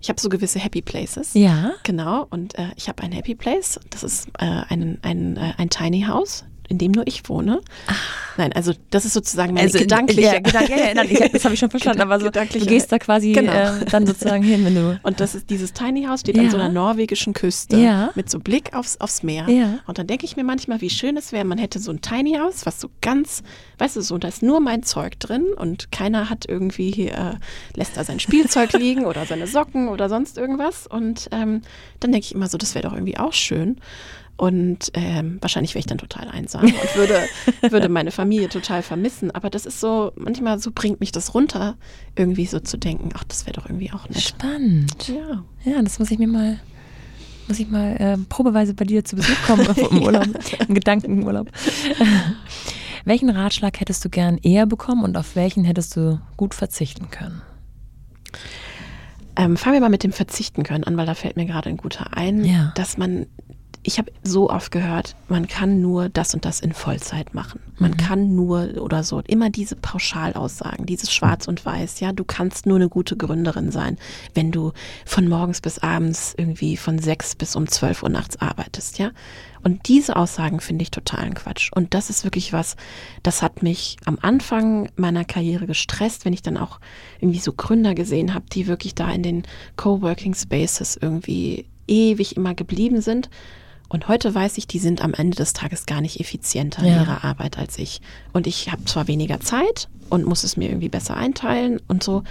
Ich 0.00 0.08
habe 0.08 0.20
so 0.20 0.28
gewisse 0.28 0.58
Happy 0.58 0.82
Places. 0.82 1.34
Ja. 1.34 1.72
Genau. 1.84 2.26
Und 2.30 2.58
äh, 2.58 2.70
ich 2.76 2.88
habe 2.88 3.02
ein 3.02 3.12
Happy 3.12 3.34
Place. 3.34 3.78
Das 3.90 4.02
ist 4.02 4.28
äh, 4.38 4.62
ein, 4.68 4.98
ein, 5.02 5.36
äh, 5.36 5.54
ein 5.58 5.70
Tiny 5.70 6.02
House 6.02 6.44
in 6.70 6.78
dem 6.78 6.92
nur 6.92 7.06
ich 7.06 7.28
wohne. 7.28 7.60
Ach. 7.88 8.20
Nein, 8.36 8.52
also 8.52 8.72
das 8.90 9.04
ist 9.04 9.12
sozusagen 9.12 9.52
meine 9.54 9.66
also, 9.66 9.78
gedankliche. 9.78 10.22
Ja, 10.22 10.38
gedank, 10.38 10.68
ja, 10.68 10.76
ja, 10.76 11.02
ich, 11.02 11.32
das 11.32 11.44
habe 11.44 11.54
ich 11.54 11.60
schon 11.60 11.70
verstanden, 11.70 12.00
aber 12.00 12.20
so, 12.20 12.30
du 12.30 12.46
gehst 12.64 12.92
da 12.92 12.98
quasi 12.98 13.32
genau. 13.34 13.52
äh, 13.52 13.84
dann 13.90 14.06
sozusagen 14.06 14.44
hin, 14.44 14.64
wenn 14.64 14.74
du. 14.76 15.00
Und 15.02 15.20
das 15.20 15.34
ist 15.34 15.50
dieses 15.50 15.72
Tiny 15.72 16.04
House, 16.04 16.20
steht 16.20 16.36
ja. 16.36 16.44
an 16.44 16.50
so 16.50 16.56
einer 16.56 16.68
norwegischen 16.68 17.32
Küste 17.32 17.76
ja. 17.76 18.10
mit 18.14 18.30
so 18.30 18.38
Blick 18.38 18.72
aufs, 18.72 18.98
aufs 19.00 19.24
Meer. 19.24 19.48
Ja. 19.48 19.80
Und 19.86 19.98
dann 19.98 20.06
denke 20.06 20.24
ich 20.24 20.36
mir 20.36 20.44
manchmal, 20.44 20.80
wie 20.80 20.90
schön 20.90 21.16
es 21.16 21.32
wäre, 21.32 21.44
man 21.44 21.58
hätte 21.58 21.80
so 21.80 21.90
ein 21.90 22.00
Tiny 22.00 22.34
House, 22.34 22.64
was 22.66 22.80
so 22.80 22.88
ganz, 23.00 23.42
weißt 23.78 23.96
du, 23.96 24.00
so, 24.00 24.16
da 24.16 24.28
ist 24.28 24.42
nur 24.42 24.60
mein 24.60 24.84
Zeug 24.84 25.18
drin 25.18 25.46
und 25.56 25.90
keiner 25.90 26.30
hat 26.30 26.46
irgendwie, 26.48 27.08
äh, 27.08 27.34
lässt 27.74 27.96
da 27.96 28.04
sein 28.04 28.20
Spielzeug 28.20 28.72
liegen 28.78 29.06
oder 29.06 29.26
seine 29.26 29.48
Socken 29.48 29.88
oder 29.88 30.08
sonst 30.08 30.38
irgendwas. 30.38 30.86
Und 30.86 31.28
ähm, 31.32 31.62
dann 31.98 32.12
denke 32.12 32.26
ich 32.26 32.34
immer 32.34 32.48
so, 32.48 32.58
das 32.58 32.74
wäre 32.76 32.88
doch 32.88 32.94
irgendwie 32.94 33.18
auch 33.18 33.32
schön. 33.32 33.76
Und 34.40 34.90
ähm, 34.94 35.36
wahrscheinlich 35.42 35.74
wäre 35.74 35.80
ich 35.80 35.86
dann 35.86 35.98
total 35.98 36.26
einsam 36.28 36.64
und 36.64 36.96
würde, 36.96 37.20
würde 37.70 37.90
meine 37.90 38.10
Familie 38.10 38.48
total 38.48 38.80
vermissen. 38.82 39.30
Aber 39.30 39.50
das 39.50 39.66
ist 39.66 39.80
so, 39.80 40.12
manchmal 40.16 40.58
so 40.58 40.70
bringt 40.74 40.98
mich 40.98 41.12
das 41.12 41.34
runter, 41.34 41.76
irgendwie 42.16 42.46
so 42.46 42.58
zu 42.58 42.78
denken, 42.78 43.10
ach, 43.12 43.24
das 43.24 43.44
wäre 43.44 43.52
doch 43.60 43.66
irgendwie 43.66 43.92
auch 43.92 44.08
nett. 44.08 44.22
Spannend. 44.22 45.08
Ja. 45.08 45.44
Ja, 45.70 45.82
das 45.82 45.98
muss 45.98 46.10
ich 46.10 46.18
mir 46.18 46.26
mal, 46.26 46.58
muss 47.48 47.58
ich 47.58 47.68
mal 47.68 47.96
äh, 47.98 48.16
probeweise 48.30 48.72
bei 48.72 48.86
dir 48.86 49.04
zu 49.04 49.16
Besuch 49.16 49.36
kommen 49.46 49.66
im 49.90 50.02
Urlaub, 50.02 50.24
ja. 50.50 50.64
im 50.66 50.74
Gedankenurlaub. 50.74 51.50
Welchen 53.04 53.28
Ratschlag 53.28 53.78
hättest 53.78 54.02
du 54.06 54.08
gern 54.08 54.38
eher 54.38 54.64
bekommen 54.64 55.04
und 55.04 55.18
auf 55.18 55.36
welchen 55.36 55.64
hättest 55.64 55.96
du 55.96 56.18
gut 56.38 56.54
verzichten 56.54 57.10
können? 57.10 57.42
Ähm, 59.36 59.56
fangen 59.58 59.74
wir 59.74 59.80
mal 59.80 59.88
mit 59.90 60.02
dem 60.02 60.12
Verzichten 60.12 60.62
können 60.64 60.84
an, 60.84 60.96
weil 60.96 61.06
da 61.06 61.14
fällt 61.14 61.36
mir 61.36 61.46
gerade 61.46 61.68
ein 61.68 61.76
guter 61.76 62.16
ein, 62.16 62.44
Ja. 62.44 62.72
dass 62.74 62.96
man, 62.98 63.26
ich 63.82 63.98
habe 63.98 64.12
so 64.22 64.50
oft 64.50 64.70
gehört, 64.70 65.16
man 65.28 65.48
kann 65.48 65.80
nur 65.80 66.10
das 66.10 66.34
und 66.34 66.44
das 66.44 66.60
in 66.60 66.74
Vollzeit 66.74 67.32
machen. 67.32 67.60
Man 67.78 67.96
kann 67.96 68.34
nur 68.34 68.74
oder 68.82 69.02
so. 69.02 69.20
Immer 69.26 69.48
diese 69.48 69.74
Pauschalaussagen, 69.74 70.84
dieses 70.84 71.12
Schwarz 71.12 71.48
und 71.48 71.64
Weiß. 71.64 72.00
Ja, 72.00 72.12
du 72.12 72.24
kannst 72.24 72.66
nur 72.66 72.76
eine 72.76 72.90
gute 72.90 73.16
Gründerin 73.16 73.70
sein, 73.70 73.96
wenn 74.34 74.52
du 74.52 74.72
von 75.06 75.26
morgens 75.28 75.62
bis 75.62 75.78
abends 75.78 76.34
irgendwie 76.36 76.76
von 76.76 76.98
sechs 76.98 77.34
bis 77.34 77.56
um 77.56 77.68
zwölf 77.68 78.02
Uhr 78.02 78.10
nachts 78.10 78.38
arbeitest. 78.38 78.98
Ja, 78.98 79.12
und 79.62 79.88
diese 79.88 80.16
Aussagen 80.16 80.60
finde 80.60 80.82
ich 80.82 80.90
totalen 80.90 81.32
Quatsch. 81.32 81.70
Und 81.74 81.94
das 81.94 82.10
ist 82.10 82.24
wirklich 82.24 82.52
was, 82.52 82.76
das 83.22 83.40
hat 83.40 83.62
mich 83.62 83.96
am 84.04 84.18
Anfang 84.20 84.90
meiner 84.96 85.24
Karriere 85.24 85.66
gestresst, 85.66 86.26
wenn 86.26 86.34
ich 86.34 86.42
dann 86.42 86.58
auch 86.58 86.80
irgendwie 87.18 87.40
so 87.40 87.54
Gründer 87.54 87.94
gesehen 87.94 88.34
habe, 88.34 88.44
die 88.52 88.66
wirklich 88.66 88.94
da 88.94 89.10
in 89.10 89.22
den 89.22 89.42
Coworking 89.76 90.34
Spaces 90.34 90.98
irgendwie 91.00 91.66
ewig 91.86 92.36
immer 92.36 92.54
geblieben 92.54 93.00
sind. 93.00 93.30
Und 93.90 94.06
heute 94.08 94.32
weiß 94.34 94.56
ich, 94.56 94.66
die 94.66 94.78
sind 94.78 95.02
am 95.02 95.12
Ende 95.14 95.36
des 95.36 95.52
Tages 95.52 95.84
gar 95.84 96.00
nicht 96.00 96.20
effizienter 96.20 96.82
Ja. 96.86 96.94
in 96.94 97.00
ihrer 97.02 97.24
Arbeit 97.24 97.58
als 97.58 97.76
ich. 97.78 98.00
Und 98.32 98.46
ich 98.46 98.70
habe 98.72 98.84
zwar 98.86 99.08
weniger 99.08 99.40
Zeit 99.40 99.88
und 100.08 100.24
muss 100.24 100.44
es 100.44 100.56
mir 100.56 100.68
irgendwie 100.70 100.88
besser 100.88 101.16
einteilen 101.16 101.80
und 101.88 102.02
so, 102.02 102.22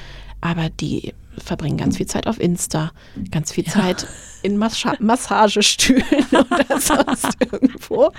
aber 0.41 0.69
die 0.69 1.13
verbringen 1.37 1.77
ganz 1.77 1.97
viel 1.97 2.05
Zeit 2.05 2.27
auf 2.27 2.39
Insta, 2.39 2.91
ganz 3.29 3.51
viel 3.51 3.65
Zeit 3.65 4.07
in 4.41 4.57
Massa 4.57 4.93
Massagestühlen 4.99 6.03
oder 6.31 6.79
sonst 6.79 7.37
irgendwo 7.39 8.11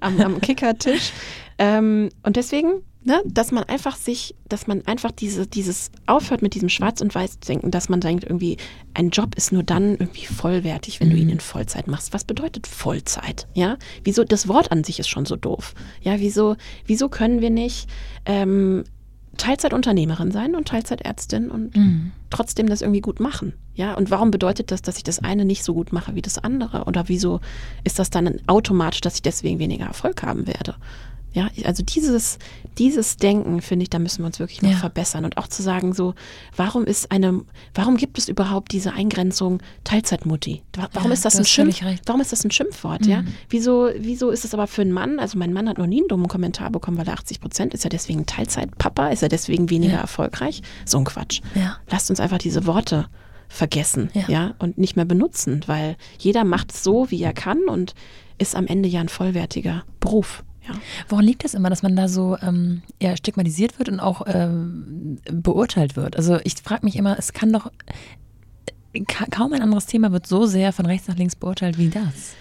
am, 0.00 0.20
am 0.20 0.40
Kickertisch. 0.40 1.12
Ähm, 1.58 2.08
und 2.22 2.36
deswegen, 2.36 2.82
ne, 3.04 3.22
dass 3.26 3.52
man 3.52 3.64
einfach 3.64 3.96
sich, 3.96 4.34
dass 4.48 4.66
man 4.66 4.84
einfach 4.86 5.10
diese, 5.10 5.46
dieses 5.46 5.90
aufhört 6.06 6.42
mit 6.42 6.54
diesem 6.54 6.68
Schwarz- 6.68 7.00
und 7.00 7.14
Weiß-Denken, 7.14 7.70
dass 7.70 7.88
man 7.88 8.00
denkt, 8.00 8.24
irgendwie, 8.24 8.56
ein 8.94 9.10
Job 9.10 9.34
ist 9.36 9.52
nur 9.52 9.62
dann 9.62 9.92
irgendwie 9.92 10.26
vollwertig, 10.26 11.00
wenn 11.00 11.10
du 11.10 11.16
ihn 11.16 11.28
in 11.28 11.40
Vollzeit 11.40 11.86
machst. 11.86 12.12
Was 12.12 12.24
bedeutet 12.24 12.66
Vollzeit? 12.66 13.46
Ja, 13.54 13.76
wieso, 14.02 14.24
das 14.24 14.48
Wort 14.48 14.72
an 14.72 14.84
sich 14.84 14.98
ist 14.98 15.08
schon 15.08 15.26
so 15.26 15.36
doof. 15.36 15.74
Ja, 16.00 16.18
wieso, 16.20 16.56
wieso 16.86 17.08
können 17.08 17.40
wir 17.40 17.50
nicht 17.50 17.88
ähm, 18.24 18.84
Teilzeitunternehmerin 19.36 20.30
sein 20.30 20.54
und 20.54 20.68
Teilzeitärztin 20.68 21.50
und 21.50 21.74
trotzdem 22.30 22.68
das 22.68 22.82
irgendwie 22.82 23.00
gut 23.00 23.20
machen. 23.20 23.54
Ja, 23.74 23.94
und 23.94 24.10
warum 24.10 24.30
bedeutet 24.30 24.70
das, 24.70 24.82
dass 24.82 24.96
ich 24.96 25.02
das 25.02 25.18
eine 25.18 25.44
nicht 25.44 25.64
so 25.64 25.74
gut 25.74 25.92
mache 25.92 26.14
wie 26.14 26.22
das 26.22 26.38
andere? 26.38 26.84
Oder 26.84 27.08
wieso 27.08 27.40
ist 27.82 27.98
das 27.98 28.10
dann 28.10 28.40
automatisch, 28.46 29.00
dass 29.00 29.16
ich 29.16 29.22
deswegen 29.22 29.58
weniger 29.58 29.86
Erfolg 29.86 30.22
haben 30.22 30.46
werde? 30.46 30.76
Ja, 31.34 31.48
also 31.64 31.82
dieses, 31.82 32.38
dieses 32.78 33.16
Denken, 33.16 33.60
finde 33.60 33.82
ich, 33.82 33.90
da 33.90 33.98
müssen 33.98 34.20
wir 34.22 34.26
uns 34.26 34.38
wirklich 34.38 34.62
noch 34.62 34.70
Ja. 34.70 34.76
verbessern. 34.76 35.24
Und 35.24 35.36
auch 35.36 35.48
zu 35.48 35.62
sagen, 35.62 35.92
so, 35.92 36.14
warum 36.56 36.84
ist 36.84 37.10
eine, 37.10 37.42
warum 37.74 37.96
gibt 37.96 38.16
es 38.18 38.28
überhaupt 38.28 38.72
diese 38.72 38.92
Eingrenzung 38.92 39.60
Teilzeitmutti? 39.82 40.62
Wa- 40.76 40.88
Warum 40.92 41.10
Ja, 41.10 41.14
ist 41.14 41.24
das 41.24 41.36
ein 41.36 41.44
Schimpf? 41.44 41.80
Warum 42.06 42.20
ist 42.20 42.32
das 42.32 42.44
ein 42.44 42.50
Schimpfwort? 42.50 43.04
Ja, 43.06 43.24
wieso, 43.50 43.88
wieso 43.98 44.30
ist 44.30 44.44
es 44.44 44.54
aber 44.54 44.66
für 44.66 44.82
einen 44.82 44.92
Mann? 44.92 45.18
Also 45.18 45.36
mein 45.38 45.52
Mann 45.52 45.68
hat 45.68 45.76
noch 45.78 45.86
nie 45.86 45.98
einen 46.00 46.08
dummen 46.08 46.28
Kommentar 46.28 46.70
bekommen, 46.70 46.96
weil 46.98 47.08
er 47.08 47.14
80 47.14 47.40
Prozent 47.40 47.74
ist. 47.74 47.84
Er 47.84 47.90
deswegen 47.90 48.26
Teilzeitpapa? 48.26 49.08
Ist 49.08 49.22
er 49.22 49.28
deswegen 49.28 49.70
weniger 49.70 49.94
Ja. 49.94 50.00
erfolgreich? 50.00 50.62
So 50.86 50.98
ein 50.98 51.04
Quatsch. 51.04 51.40
Ja. 51.54 51.78
Lasst 51.90 52.10
uns 52.10 52.20
einfach 52.20 52.38
diese 52.38 52.64
Worte 52.66 53.06
vergessen, 53.48 54.10
Ja. 54.14 54.24
ja. 54.28 54.54
und 54.58 54.78
nicht 54.78 54.96
mehr 54.96 55.04
benutzen, 55.04 55.62
weil 55.66 55.96
jeder 56.18 56.44
macht 56.44 56.72
es 56.72 56.82
so, 56.82 57.10
wie 57.10 57.22
er 57.22 57.32
kann 57.32 57.58
und 57.68 57.94
ist 58.38 58.56
am 58.56 58.66
Ende 58.66 58.88
ja 58.88 59.00
ein 59.00 59.08
vollwertiger 59.08 59.84
Beruf. 60.00 60.42
Ja. 60.66 60.74
Woran 61.08 61.24
liegt 61.24 61.44
das 61.44 61.54
immer, 61.54 61.70
dass 61.70 61.82
man 61.82 61.94
da 61.96 62.08
so 62.08 62.36
ähm, 62.40 62.82
ja, 63.00 63.16
stigmatisiert 63.16 63.78
wird 63.78 63.88
und 63.88 64.00
auch 64.00 64.22
ähm, 64.26 65.18
beurteilt 65.30 65.96
wird? 65.96 66.16
Also 66.16 66.38
ich 66.44 66.54
frage 66.54 66.84
mich 66.84 66.96
immer, 66.96 67.18
es 67.18 67.32
kann 67.32 67.52
doch 67.52 67.70
ka 69.08 69.26
kaum 69.30 69.52
ein 69.52 69.62
anderes 69.62 69.86
Thema 69.86 70.12
wird 70.12 70.26
so 70.26 70.46
sehr 70.46 70.72
von 70.72 70.86
rechts 70.86 71.08
nach 71.08 71.16
links 71.16 71.36
beurteilt 71.36 71.78
wie 71.78 71.88
das. 71.88 72.34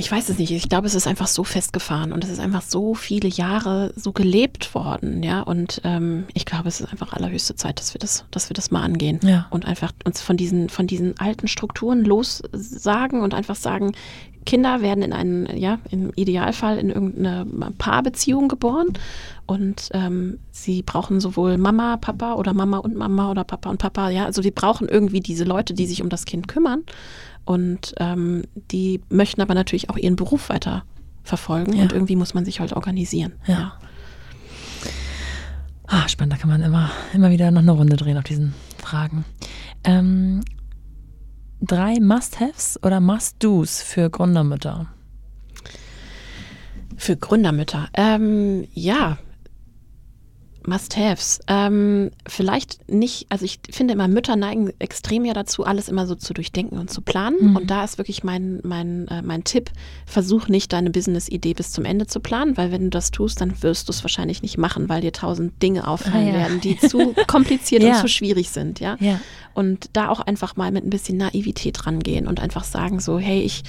Ich 0.00 0.12
weiß 0.12 0.28
es 0.28 0.38
nicht. 0.38 0.52
Ich 0.52 0.68
glaube, 0.68 0.86
es 0.86 0.94
ist 0.94 1.08
einfach 1.08 1.26
so 1.26 1.42
festgefahren 1.42 2.12
und 2.12 2.22
es 2.22 2.30
ist 2.30 2.38
einfach 2.38 2.62
so 2.62 2.94
viele 2.94 3.26
Jahre 3.28 3.92
so 3.96 4.12
gelebt 4.12 4.72
worden, 4.72 5.24
ja. 5.24 5.40
Und 5.40 5.80
ähm, 5.82 6.24
ich 6.34 6.46
glaube, 6.46 6.68
es 6.68 6.80
ist 6.80 6.88
einfach 6.88 7.14
allerhöchste 7.14 7.56
Zeit, 7.56 7.80
dass 7.80 7.94
wir 7.94 7.98
das, 7.98 8.24
dass 8.30 8.48
wir 8.48 8.54
das 8.54 8.70
mal 8.70 8.82
angehen 8.84 9.18
Ja. 9.24 9.48
und 9.50 9.64
einfach 9.66 9.90
uns 10.04 10.20
von 10.20 10.36
diesen, 10.36 10.68
von 10.68 10.86
diesen 10.86 11.18
alten 11.18 11.48
Strukturen 11.48 12.04
lossagen 12.04 13.22
und 13.22 13.34
einfach 13.34 13.56
sagen, 13.56 13.90
Kinder 14.48 14.80
werden 14.80 15.02
in 15.04 15.12
einen, 15.12 15.58
ja, 15.58 15.78
im 15.90 16.10
Idealfall 16.16 16.78
in 16.78 16.88
irgendeine 16.88 17.44
Paarbeziehung 17.76 18.48
geboren 18.48 18.86
und 19.44 19.90
ähm, 19.92 20.38
sie 20.50 20.80
brauchen 20.82 21.20
sowohl 21.20 21.58
Mama, 21.58 21.98
Papa 21.98 22.32
oder 22.32 22.54
Mama 22.54 22.78
und 22.78 22.96
Mama 22.96 23.30
oder 23.30 23.44
Papa 23.44 23.68
und 23.68 23.76
Papa, 23.76 24.08
ja, 24.08 24.24
also 24.24 24.40
die 24.40 24.50
brauchen 24.50 24.88
irgendwie 24.88 25.20
diese 25.20 25.44
Leute, 25.44 25.74
die 25.74 25.86
sich 25.86 26.00
um 26.00 26.08
das 26.08 26.24
Kind 26.24 26.48
kümmern 26.48 26.84
und 27.44 27.94
ähm, 27.98 28.44
die 28.70 29.02
möchten 29.10 29.42
aber 29.42 29.52
natürlich 29.52 29.90
auch 29.90 29.98
ihren 29.98 30.16
Beruf 30.16 30.48
weiter 30.48 30.84
verfolgen 31.24 31.74
Ja. 31.76 31.82
und 31.82 31.92
irgendwie 31.92 32.16
muss 32.16 32.32
man 32.32 32.46
sich 32.46 32.58
halt 32.60 32.72
organisieren. 32.72 33.34
Ja. 33.46 33.74
Ah, 35.86 36.08
spannend, 36.08 36.32
da 36.32 36.36
kann 36.38 36.48
man 36.48 36.62
immer, 36.62 36.90
immer 37.12 37.30
wieder 37.30 37.50
noch 37.50 37.60
eine 37.60 37.72
Runde 37.72 37.96
drehen 37.96 38.16
auf 38.16 38.24
diesen 38.24 38.54
Fragen. 38.78 39.26
Ähm, 39.84 40.40
drei 41.60 41.98
Must-Haves 42.00 42.78
oder 42.82 43.00
Must-Dos 43.00 43.82
für 43.82 44.10
Gründermütter? 44.10 44.86
Für 46.96 47.16
Gründermütter. 47.16 47.88
Ähm, 47.94 48.66
ja. 48.72 49.18
Must-Haves. 50.68 51.40
Ähm, 51.48 52.10
vielleicht 52.26 52.88
nicht, 52.90 53.26
also 53.28 53.44
ich 53.44 53.60
finde 53.70 53.94
immer, 53.94 54.06
Mütter 54.08 54.36
neigen 54.36 54.72
extrem 54.78 55.24
ja 55.24 55.32
dazu, 55.34 55.64
alles 55.64 55.88
immer 55.88 56.06
so 56.06 56.14
zu 56.14 56.34
durchdenken 56.34 56.78
und 56.78 56.90
zu 56.90 57.00
planen. 57.00 57.56
Und 57.56 57.70
da 57.70 57.84
ist 57.84 57.98
wirklich 57.98 58.22
mein, 58.24 58.60
mein, 58.62 59.08
äh, 59.08 59.22
mein 59.22 59.44
Tipp, 59.44 59.70
versuch 60.06 60.48
nicht 60.48 60.72
deine 60.72 60.90
Business-Idee 60.90 61.54
bis 61.54 61.72
zum 61.72 61.84
Ende 61.84 62.06
zu 62.06 62.20
planen, 62.20 62.56
weil 62.56 62.70
wenn 62.72 62.82
du 62.84 62.90
das 62.90 63.10
tust, 63.10 63.40
dann 63.40 63.62
wirst 63.62 63.88
du 63.88 63.92
es 63.92 64.04
wahrscheinlich 64.04 64.42
nicht 64.42 64.58
machen, 64.58 64.88
weil 64.88 65.00
dir 65.00 65.12
tausend 65.12 65.62
Dinge 65.62 65.86
auffallen 65.88 66.28
Ah, 66.28 66.30
ja. 66.30 66.34
werden, 66.34 66.60
die 66.60 66.78
zu 66.78 67.14
kompliziert 67.26 67.82
Ja. 67.82 67.94
und 67.94 68.00
zu 68.00 68.08
schwierig 68.08 68.50
sind, 68.50 68.80
ja. 68.80 68.96
Ja. 69.00 69.20
Und 69.54 69.90
da 69.94 70.08
auch 70.08 70.20
einfach 70.20 70.54
mal 70.56 70.70
mit 70.70 70.84
ein 70.84 70.90
bisschen 70.90 71.16
Naivität 71.16 71.84
rangehen 71.86 72.28
und 72.28 72.38
einfach 72.40 72.62
sagen 72.62 73.00
so, 73.00 73.18
hey, 73.18 73.40
ich, 73.42 73.62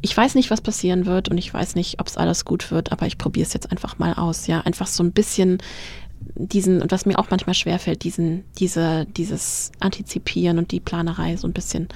ich 0.00 0.16
weiß 0.16 0.36
nicht, 0.36 0.50
was 0.50 0.60
passieren 0.60 1.06
wird 1.06 1.28
und 1.28 1.38
ich 1.38 1.52
weiß 1.52 1.74
nicht, 1.74 1.98
ob 2.00 2.06
es 2.06 2.16
alles 2.16 2.44
gut 2.44 2.70
wird, 2.70 2.92
aber 2.92 3.06
ich 3.06 3.18
probiere 3.18 3.44
es 3.46 3.52
jetzt 3.52 3.72
einfach 3.72 3.98
mal 3.98 4.12
aus, 4.14 4.46
ja. 4.46 4.60
Einfach 4.60 4.86
so 4.86 5.02
ein 5.02 5.10
bisschen 5.12 5.58
diesen, 6.36 6.82
und 6.82 6.90
was 6.92 7.06
mir 7.06 7.18
auch 7.18 7.30
manchmal 7.30 7.54
schwerfällt, 7.54 8.04
diesen, 8.04 8.44
diese, 8.58 9.06
dieses 9.16 9.70
Antizipieren 9.80 10.58
und 10.58 10.70
die 10.72 10.80
Planerei 10.80 11.36
so 11.36 11.46
ein 11.46 11.52
bisschen 11.52 11.88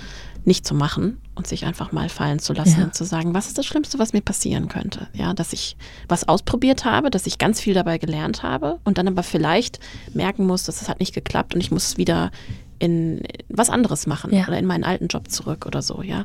nicht 0.44 0.66
zu 0.66 0.74
machen 0.74 1.18
und 1.34 1.46
sich 1.46 1.64
einfach 1.66 1.92
mal 1.92 2.08
fallen 2.08 2.38
zu 2.38 2.52
lassen 2.52 2.78
Ja. 2.80 2.84
und 2.86 2.94
zu 2.94 3.04
sagen, 3.04 3.34
was 3.34 3.48
ist 3.48 3.58
das 3.58 3.66
Schlimmste, 3.66 3.98
was 3.98 4.12
mir 4.12 4.20
passieren 4.22 4.68
könnte? 4.68 5.08
Ja, 5.12 5.34
dass 5.34 5.52
ich 5.52 5.76
was 6.08 6.26
ausprobiert 6.28 6.84
habe, 6.84 7.10
dass 7.10 7.26
ich 7.26 7.38
ganz 7.38 7.60
viel 7.60 7.74
dabei 7.74 7.98
gelernt 7.98 8.42
habe 8.42 8.78
und 8.84 8.96
dann 8.98 9.08
aber 9.08 9.22
vielleicht 9.22 9.78
merken 10.14 10.46
muss, 10.46 10.64
dass 10.64 10.80
es 10.80 10.88
hat 10.88 11.00
nicht 11.00 11.14
geklappt 11.14 11.54
und 11.54 11.60
ich 11.60 11.70
muss 11.70 11.96
wieder 11.98 12.30
in 12.78 13.22
was 13.48 13.70
anderes 13.70 14.06
machen 14.06 14.32
Ja. 14.32 14.46
oder 14.46 14.58
in 14.58 14.64
meinen 14.66 14.84
alten 14.84 15.08
Job 15.08 15.30
zurück 15.30 15.66
oder 15.66 15.82
so, 15.82 16.02
ja. 16.02 16.24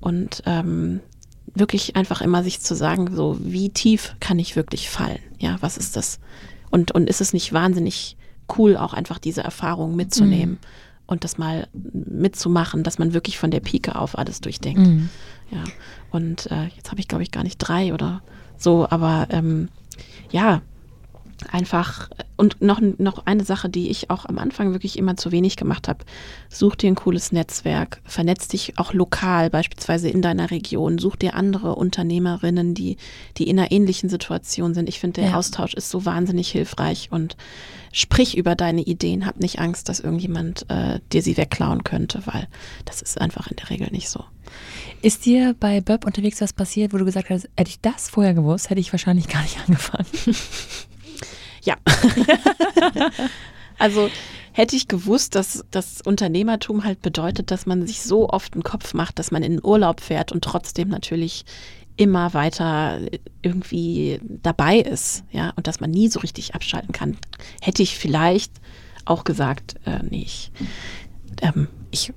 Und 0.00 0.42
ähm, 0.46 1.00
wirklich 1.54 1.96
einfach 1.96 2.20
immer 2.20 2.42
sich 2.44 2.60
zu 2.60 2.74
sagen, 2.76 3.14
so 3.14 3.36
wie 3.40 3.70
tief 3.70 4.14
kann 4.20 4.38
ich 4.38 4.54
wirklich 4.54 4.88
fallen? 4.88 5.18
Ja, 5.38 5.56
was 5.60 5.76
ist 5.76 5.96
das? 5.96 6.20
Und, 6.70 6.92
und 6.92 7.08
ist 7.08 7.20
es 7.20 7.32
nicht 7.32 7.52
wahnsinnig 7.52 8.16
cool, 8.56 8.76
auch 8.76 8.94
einfach 8.94 9.18
diese 9.18 9.42
Erfahrung 9.42 9.96
mitzunehmen 9.96 10.58
und 11.06 11.24
das 11.24 11.38
mal 11.38 11.68
mitzumachen, 11.72 12.82
dass 12.82 12.98
man 12.98 13.14
wirklich 13.14 13.38
von 13.38 13.50
der 13.50 13.60
Pike 13.60 13.96
auf 13.96 14.16
alles 14.16 14.40
durchdenkt. 14.40 14.86
Mhm. 14.86 15.08
Ja. 15.50 15.64
Und 16.10 16.50
äh, 16.50 16.66
jetzt 16.76 16.90
habe 16.90 17.00
ich, 17.00 17.08
glaube 17.08 17.22
ich, 17.22 17.30
gar 17.30 17.42
nicht 17.42 17.56
drei 17.56 17.94
oder 17.94 18.22
so, 18.56 18.86
aber 18.88 19.26
ähm, 19.30 19.68
ja, 20.30 20.62
einfach 21.50 22.10
und 22.36 22.60
noch, 22.60 22.80
noch 22.80 23.26
eine 23.26 23.44
Sache, 23.44 23.68
die 23.68 23.90
ich 23.90 24.10
auch 24.10 24.24
am 24.26 24.38
Anfang 24.38 24.72
wirklich 24.72 24.98
immer 24.98 25.16
zu 25.16 25.32
wenig 25.32 25.56
gemacht 25.56 25.88
habe. 25.88 26.04
Such 26.48 26.76
dir 26.76 26.88
ein 26.88 26.94
cooles 26.94 27.32
Netzwerk, 27.32 28.00
vernetz 28.04 28.48
dich 28.48 28.78
auch 28.78 28.92
lokal, 28.92 29.50
beispielsweise 29.50 30.08
in 30.08 30.22
deiner 30.22 30.50
Region, 30.50 30.98
such 30.98 31.16
dir 31.16 31.34
andere 31.34 31.74
Unternehmerinnen, 31.74 32.74
die, 32.74 32.96
die 33.36 33.48
in 33.48 33.58
einer 33.58 33.72
ähnlichen 33.72 34.08
Situation 34.08 34.74
sind. 34.74 34.88
Ich 34.88 35.00
finde, 35.00 35.20
der 35.20 35.30
Ja. 35.30 35.36
Austausch 35.36 35.74
ist 35.74 35.90
so 35.90 36.04
wahnsinnig 36.04 36.50
hilfreich 36.50 37.08
und 37.10 37.36
sprich 37.92 38.36
über 38.36 38.54
deine 38.54 38.82
Ideen, 38.82 39.26
hab 39.26 39.40
nicht 39.40 39.58
Angst, 39.58 39.88
dass 39.88 40.00
irgendjemand 40.00 40.66
äh, 40.68 41.00
dir 41.12 41.22
sie 41.22 41.36
wegklauen 41.36 41.84
könnte, 41.84 42.22
weil 42.26 42.46
das 42.84 43.02
ist 43.02 43.20
einfach 43.20 43.48
in 43.48 43.56
der 43.56 43.70
Regel 43.70 43.88
nicht 43.90 44.08
so. 44.08 44.24
Ist 45.02 45.26
dir 45.26 45.54
bei 45.58 45.80
Böb 45.80 46.06
unterwegs 46.06 46.40
was 46.40 46.52
passiert, 46.52 46.92
wo 46.92 46.98
du 46.98 47.04
gesagt 47.04 47.30
hast, 47.30 47.48
hätte 47.56 47.70
ich 47.70 47.80
das 47.80 48.08
vorher 48.08 48.34
gewusst, 48.34 48.70
hätte 48.70 48.80
ich 48.80 48.92
wahrscheinlich 48.92 49.28
gar 49.28 49.42
nicht 49.42 49.58
angefangen? 49.66 50.06
Ja. 51.68 51.76
also 53.78 54.08
hätte 54.52 54.74
ich 54.74 54.88
gewusst, 54.88 55.34
dass 55.34 55.66
das 55.70 56.00
Unternehmertum 56.00 56.84
halt 56.84 57.02
bedeutet, 57.02 57.50
dass 57.50 57.66
man 57.66 57.86
sich 57.86 58.02
so 58.02 58.30
oft 58.30 58.54
einen 58.54 58.62
Kopf 58.62 58.94
macht, 58.94 59.18
dass 59.18 59.30
man 59.30 59.42
in 59.42 59.52
den 59.52 59.64
Urlaub 59.64 60.00
fährt 60.00 60.32
und 60.32 60.42
trotzdem 60.42 60.88
natürlich 60.88 61.44
immer 61.96 62.32
weiter 62.32 63.00
irgendwie 63.42 64.18
dabei 64.22 64.78
ist, 64.78 65.24
ja, 65.30 65.52
und 65.56 65.66
dass 65.66 65.80
man 65.80 65.90
nie 65.90 66.08
so 66.08 66.20
richtig 66.20 66.54
abschalten 66.54 66.92
kann, 66.92 67.18
hätte 67.60 67.82
ich 67.82 67.98
vielleicht 67.98 68.52
auch 69.04 69.24
gesagt, 69.24 69.74
äh, 69.84 69.98
nee, 70.08 70.22
ich, 70.22 70.50
ähm, 71.42 71.68
ich 71.90 72.14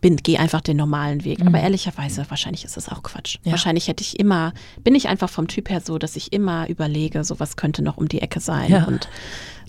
bin, 0.00 0.16
gehe 0.16 0.38
einfach 0.38 0.60
den 0.60 0.76
normalen 0.76 1.24
Weg. 1.24 1.40
Mhm. 1.40 1.48
Aber 1.48 1.60
ehrlicherweise, 1.60 2.24
wahrscheinlich 2.28 2.64
ist 2.64 2.76
das 2.76 2.88
auch 2.88 3.02
Quatsch. 3.02 3.38
Ja. 3.44 3.52
Wahrscheinlich 3.52 3.88
hätte 3.88 4.02
ich 4.02 4.18
immer, 4.18 4.52
bin 4.84 4.94
ich 4.94 5.08
einfach 5.08 5.28
vom 5.28 5.48
Typ 5.48 5.70
her 5.70 5.80
so, 5.80 5.98
dass 5.98 6.16
ich 6.16 6.32
immer 6.32 6.68
überlege, 6.68 7.24
so 7.24 7.40
was 7.40 7.56
könnte 7.56 7.82
noch 7.82 7.96
um 7.96 8.08
die 8.08 8.20
Ecke 8.20 8.40
sein 8.40 8.70
ja. 8.70 8.84
und 8.84 9.08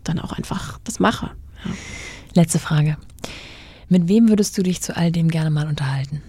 dann 0.04 0.20
auch 0.20 0.32
einfach 0.32 0.80
das 0.84 1.00
mache. 1.00 1.32
Ja. 1.66 1.72
Letzte 2.34 2.60
Frage. 2.60 2.98
Mit 3.88 4.08
wem 4.08 4.30
würdest 4.30 4.58
du 4.58 4.64
dich 4.64 4.82
zu 4.82 4.96
all 4.96 5.12
dem 5.12 5.30
gerne 5.30 5.50
mal 5.50 5.68
unterhalten? 5.68 6.22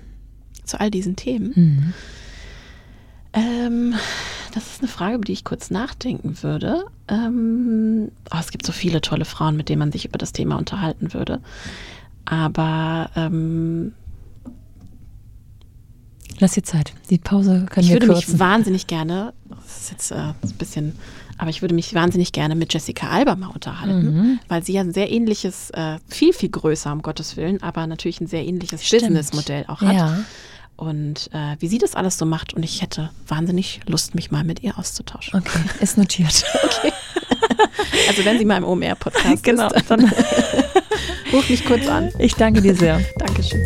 Zu 0.65 0.81
all 0.81 0.91
diesen 0.91 1.17
Themen? 1.17 1.53
Mhm. 1.55 1.95
Ähm, 3.33 3.95
das 4.55 4.67
ist 4.73 4.81
eine 4.81 4.89
Frage, 4.89 5.17
über 5.17 5.25
die 5.25 5.33
ich 5.33 5.45
kurz 5.45 5.71
nachdenken 5.71 6.43
würde. 6.43 6.85
Ähm, 7.09 8.11
oh, 8.33 8.39
es 8.41 8.51
gibt 8.51 8.67
so 8.67 8.73
viele 8.73 9.01
tolle 9.01 9.25
Frauen, 9.25 9.57
mit 9.57 9.69
denen 9.69 9.79
man 9.79 9.93
sich 9.93 10.07
über 10.07 10.19
das 10.19 10.33
Thema 10.33 10.57
unterhalten 10.57 11.13
würde. 11.13 11.41
Aber 12.25 13.11
ähm, 13.17 13.93
lass 16.39 16.53
dir 16.53 16.63
Zeit. 16.63 16.95
Die 17.11 17.19
Pause 17.19 17.67
können 17.71 17.85
ich 17.85 17.89
wir 17.89 17.97
würde 17.97 18.07
kürzen. 18.07 18.33
mich 18.33 18.41
wahnsinnig 18.41 18.87
gerne, 18.87 19.33
das 19.49 19.81
ist 19.81 19.91
jetzt 19.91 20.11
äh, 20.13 20.15
ein 20.15 20.35
bisschen, 20.59 20.97
aber 21.39 21.51
ich 21.51 21.63
würde 21.63 21.75
mich 21.75 21.95
wahnsinnig 21.95 22.33
gerne 22.33 22.55
mit 22.55 22.73
Jessica 22.73 23.09
Alba 23.09 23.37
mal 23.37 23.49
unterhalten, 23.49 24.15
mhm. 24.15 24.41
weil 24.49 24.63
sie 24.63 24.73
ja 24.73 24.83
ein 24.83 24.93
sehr 24.93 25.11
ähnliches, 25.11 25.71
äh, 25.71 25.99
viel, 26.09 26.33
viel 26.33 26.51
größer, 26.51 26.93
um 26.93 27.03
Gottes 27.03 27.37
Willen, 27.37 27.63
aber 27.63 27.87
natürlich 27.87 28.21
ein 28.21 28.27
sehr 28.27 28.45
ähnliches 28.45 28.89
Businessmodell 28.89 29.65
auch 29.69 29.81
hat. 29.81 29.95
Ja. 29.95 30.19
Und 30.77 31.29
äh, 31.35 31.57
wie 31.59 31.69
sie 31.69 31.77
das 31.77 31.95
alles 31.95 32.17
so 32.17 32.25
macht. 32.25 32.55
Und 32.55 32.63
ich 32.63 32.81
hätte 32.81 33.11
wahnsinnig 33.29 33.81
Lust, 33.87 34.15
mich 34.15 34.31
mal 34.31 34.45
mit 34.45 34.63
ihr 34.63 34.79
auszutauschen. 34.79 35.39
Okay, 35.39 35.61
ist 35.81 35.99
notiert. 35.99 36.43
okay. 36.65 36.91
Also 38.09 38.25
wenn 38.25 38.39
sie 38.39 38.47
mal 38.47 38.57
im 38.57 38.65
OMR-Podcast 38.65 39.43
genau, 39.43 39.69
ist, 39.69 39.91
dann 39.91 40.01
ruf 41.33 41.49
mich 41.49 41.65
kurz 41.65 41.87
an. 41.87 42.13
Ich 42.19 42.35
danke 42.35 42.61
dir 42.61 42.75
sehr. 42.75 43.01
Dankeschön. 43.19 43.65